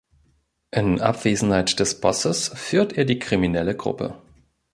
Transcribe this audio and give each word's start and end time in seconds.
In 0.71 0.99
Abwesenheit 0.99 1.79
des 1.79 2.01
Bosses 2.01 2.47
führt 2.55 2.93
er 2.93 3.05
die 3.05 3.19
kriminelle 3.19 3.75
Gruppe. 3.77 4.19